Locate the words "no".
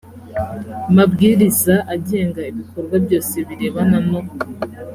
4.07-4.19